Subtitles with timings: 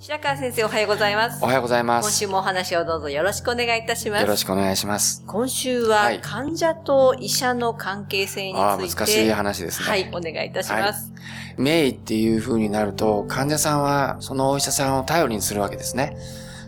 [0.00, 2.06] 白川先生おはようございますおはようございます。
[2.06, 5.24] 今週もお話をどうぞよろしくお願いいたしますよろしくお願いします。
[5.26, 9.88] 今週ははい患者と医者の関係性について、ああ、難しい話ですね。
[9.88, 11.12] はい、お願いいたします。
[11.56, 16.16] 名医っていう風になると、患者さんはそのお医者さんを頼りにするわけですね。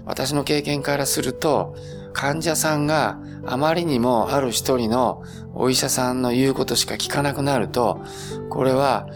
[0.07, 1.77] 私の経験からすると、
[2.13, 5.23] 患者さんがあまりにもある一人の
[5.55, 8.01] お医者さんの言うことしか聞かなくなると、
[8.49, 9.09] これは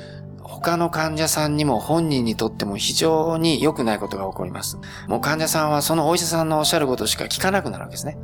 [0.62, 4.78] 他の患者さんにも本人にとっても非常に良くないことが起こります。
[5.08, 8.18] もう患者さんはそのお医者さんのおっしゃることしか聞かなくなるわけですね。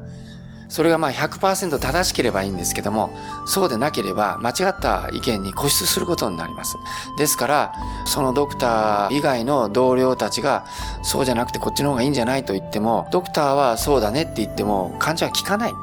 [0.68, 3.10] それがまあ100%正しければいいんですけども、
[3.46, 6.76] そうでなければ間違った意見に固執することになります。
[7.18, 7.72] ですから、
[8.04, 10.66] そのドクター以外の同僚たちが、
[11.02, 15.74] そうじゃなくてこっちの方がいいんじゃないと言っても、ドクターはそうだねって言っても患者は聞かない。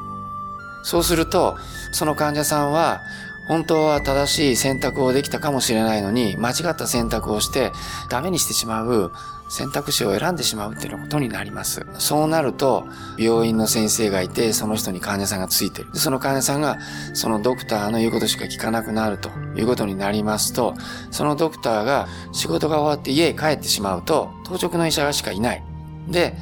[0.82, 1.56] そうすると、
[1.92, 3.00] その患者さんは、
[3.46, 7.72] 本当は正しい選択をできたかもしれないのに、間違った選択をして、
[8.08, 9.12] ダメにしてしまう
[9.48, 11.86] 選択肢を選んでしまうっていうことになります。
[11.98, 12.86] そうなると、
[13.18, 15.88] 病院の先生がいて、その人に患者さんがついてる。
[15.94, 16.78] その患者さんが、
[17.12, 20.74] そのドクターの言うことしか聞かなくなるということになりますと、
[21.10, 25.62] そのドクターが仕事が終わって家へ帰ってしまうと、当直の医者がしかいない。
[26.08, 26.34] で、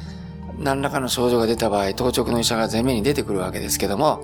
[0.57, 4.23] 何らかの症状が出た場合、当直の医者が前面に出てくるわけですけども、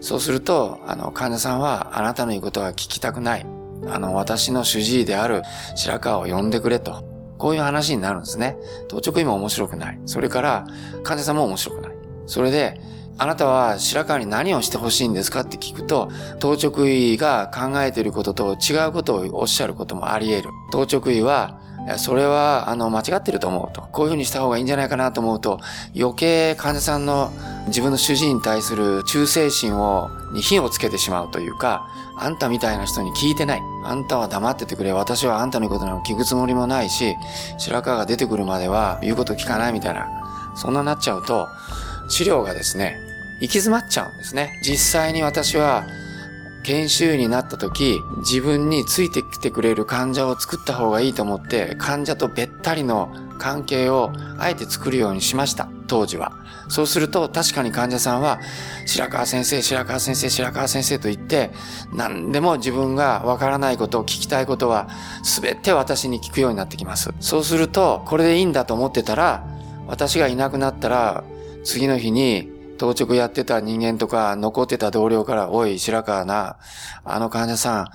[0.00, 3.46] そうすると、あの、患者さんは、あなたの言うことは聞きたくない。
[3.88, 5.42] あの、私の主治医である
[5.74, 7.04] 白川を呼んでくれと。
[7.38, 8.56] こういう話になるんですね。
[8.88, 10.00] 当直医も面白くない。
[10.06, 10.66] それから、
[11.02, 11.92] 患者さんも面白くない。
[12.26, 12.80] それで、
[13.18, 20.50] あなたは白川に何をしてほしいんですかって聞くと、当直医が考えていることと違うことをおっしゃることもあり得る。
[20.70, 21.58] 当直医は、
[21.98, 23.82] それは、あの、間違ってると思うと。
[23.92, 25.60] こういうふうにした方がいいんじゃないかなと思うと、
[25.96, 27.32] 余計患者さんの
[27.68, 31.86] 自分の主治医に対する忠誠心を、に火をつけてしまうというか、
[32.18, 33.62] あんたみたいな人に聞いてない。
[33.84, 34.92] あんたは黙っててくれ。
[34.92, 37.14] 私はあんたのことなんか聞くつもりもないし、
[37.58, 40.08] 白川が出てくるまでは言うこと聞かないみたいな。
[40.56, 41.48] そんななっちゃうと、
[42.08, 42.98] 治療がですね、
[43.40, 44.58] 行き詰まっちゃうんですね。
[44.62, 45.84] 実際に私は、
[46.66, 55.68] 研修医になった時、自分についてきてくれる患者を作った方がいいと思って、患者とべったりの関係をあえて作るようにしました。
[55.86, 56.32] 当時は。
[56.68, 58.40] そうすると確かに患者さんは、
[58.84, 61.52] 白川先生、白川先生、白川先生と言って、
[61.92, 64.88] 何でも自分がわからないこと、聞きたいことは、
[65.22, 67.14] すべて私に聞くようになってきます。
[67.20, 69.46] そうすると、これでいいんだと思ってたら、
[69.86, 71.22] 私がいなくなったら、
[71.62, 76.58] 次の日に、当直やってた人間とか、残ってた同僚から、おい、白川な、
[77.04, 77.86] あの患者さん、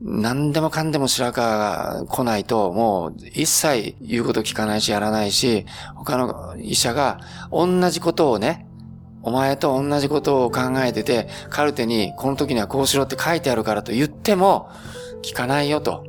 [0.00, 5.64] 何でもかんでも白川が来ないと、もう一切言うこと聞かないしやらないし、
[5.94, 7.18] 他の医者が
[7.50, 8.66] 同じことをね、
[9.22, 14.70] お前と同じことを考えてて、カルテにこの時にはこうしろって書いてあるからと言っても、
[15.22, 16.04] 聞かないよと。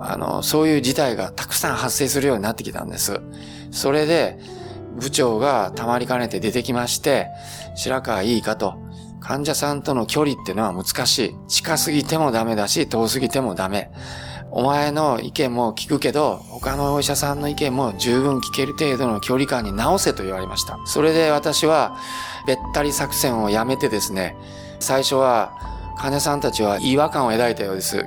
[0.00, 3.20] あの、そういう事態がたくさん発生するようになってきたんです。
[3.70, 4.38] それで、
[4.96, 7.28] 部長がたまりかねて出てきまして、
[7.74, 8.74] 白川いいかと。
[9.20, 11.36] 患者さんとの距離っていうのは難しい。
[11.48, 13.90] 近すぎてもダメだし、遠すぎてもダメ。
[14.50, 20.78] お前の意見も聞くけど、他のお医者さんの意見も十分聞ける程度の距離感に直せと言われました。
[20.84, 21.96] それで私は、
[22.46, 24.36] べったり作戦をやめてですね、
[24.80, 25.52] 最初は
[25.96, 28.04] 患者さんたちは違和感を抱いたようです。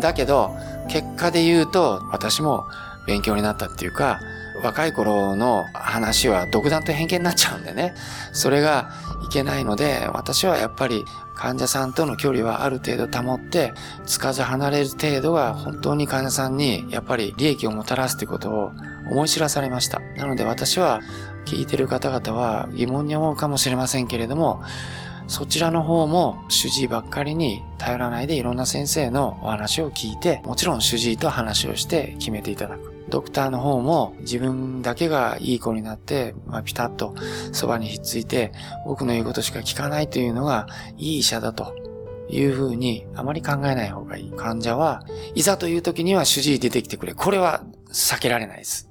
[0.00, 0.54] だけど、
[0.88, 2.64] 結果で言うと、私も
[3.06, 4.20] 勉強になったっていうか、
[4.62, 7.94] 若い頃の話は独断と偏見になっちゃうんでね。
[8.32, 8.90] それが
[9.24, 11.04] いけないので、私はやっぱり
[11.34, 13.72] 患者さんとの距離はある程度保って、
[14.06, 18.72] つかず離れる程度が本当に患者さんにやっぱり利益をもたらすということを
[19.10, 20.00] 思い知らされました。
[20.16, 21.00] なので私は
[21.44, 24.62] 聞いてる方々は疑問に思うかもしれませんけれども、
[25.28, 32.87] そちらの方も主治医ばっかりに頼らないでいろんな先生のお話を聞いて、もちろん主治医と話をして決めていただく。
[33.08, 37.14] ドクターの方も自分だけがいい子になって、まあ、ピタッと
[37.52, 38.52] そばにひっついて、
[38.86, 40.66] 僕の言うことしか聞かないというのが
[40.96, 41.74] いい医者だと
[42.28, 44.32] いうふうにあまり考えない方がいい。
[44.32, 47.14] 患者は、いざという時には主治医出てきてくれ。
[47.14, 48.90] これは避けられないです。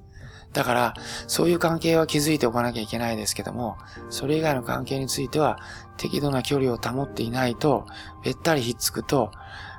[0.52, 0.94] だから、
[1.26, 3.76] そういう関係は築いておかなきゃいけないですけども、
[4.10, 5.58] それ以外の関係については、
[5.96, 7.86] 適度な距離を保っていないと、
[8.24, 9.30] べったりひっつくと、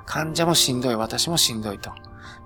[0.06, 1.92] 患者もしんどい、私もしんどいと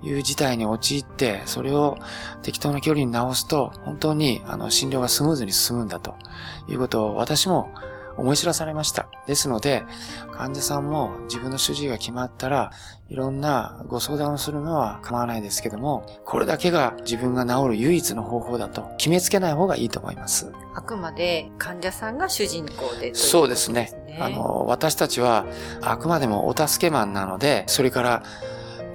[0.05, 1.97] いう事態に陥って、それを
[2.43, 6.15] 適当な距離に直すと、本当にあの診療がスムーズに進むんだと
[6.69, 7.71] いうことを私も
[8.17, 9.09] 思い知らされました。
[9.27, 9.85] ですので、
[10.33, 12.71] 患者さんも自分の主治医が決まったら、
[13.09, 20.53] いろんなご相談をするのは構わないですけども、これだけが自分が治る唯一の方法だと決めつけない方がいいと思います。
[20.75, 23.15] あくまで患者さんが主人公でね。
[23.15, 23.93] そうですね。
[24.21, 25.45] あの、私たちは
[25.83, 28.23] あくまでもお助けマンなので、それから、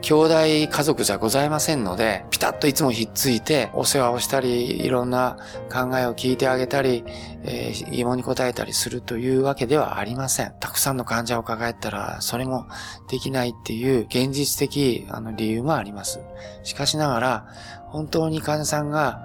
[0.01, 5.38] 兄弟家族じゃございませんので、ピタッといつもひっついて、お世話をしたり、いろんな
[5.72, 7.04] 考えを聞いてあげたり、
[7.44, 10.54] えー疑問に答えたりするというわけではありません。
[10.60, 12.68] たくさんの患者を抱えたら、それも
[13.10, 16.22] できないっていう現実的あの理由もあります。
[16.63, 17.48] しかしながら、
[17.88, 19.22] 本当に患者さんが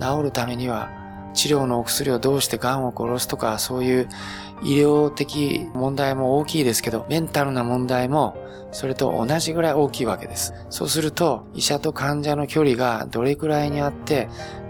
[0.00, 0.90] 治るためには、
[1.34, 4.08] 治療のお薬をどうして癌を殺すとか、そういう
[4.62, 8.36] 医療的問題も大きいですけど、メンタルな問題も、
[8.70, 10.52] それと同じぐらい大きいわけです。
[10.68, 14.28] そうすると、医者と患者の距離がどれくらいにあって、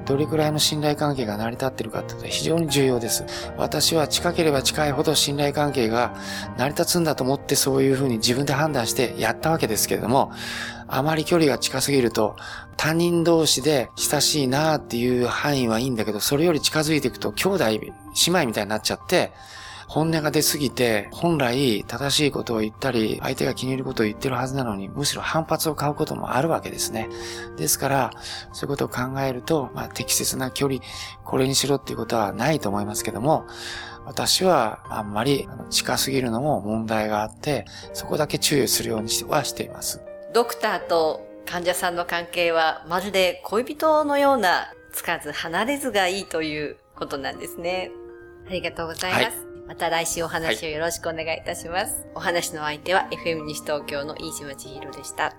[0.09, 3.27] どれくらいの信頼関係が成り立ってるかってことは非常に重要です。
[3.59, 6.15] 私は近ければ近いほど信頼関係が
[6.57, 10.33] 成り立つんだと思ってそういうふうに自分で判断してやったわけですけれども、
[10.87, 12.37] あまり距離が近すぎると、
[12.79, 17.93] 他人同士で親しいなっていう範囲はいいんだけど、それより近づいていくと兄弟、姉
[18.29, 19.33] 妹みたいになっちゃって、
[19.89, 27.09] 本音が出すぎて、本来正しいことを言ったり、相手が気に入ることを言ってるはずなのに、むしろ反発を買うこともあるわけですね。
[27.57, 28.11] ですから、
[28.53, 30.81] そういうことを考えると、まあ、適切な距離、
[31.25, 33.47] これにしろっていうことはないと思いますけども、
[34.05, 37.65] 私はあんまり近すぎるのも問題があって、
[37.95, 40.03] そこだけ注意するようにしてはしています。
[40.35, 47.91] ドクターと患者さんの関係はまるで恋人のようなつかず離れずがいいということなんですね。
[48.47, 49.25] ありがとうございます。
[49.25, 52.07] はいまた来週お話をよろしくお願いいたします。
[52.15, 55.37] お話の相手は FM 西東京の飯島千尋でした。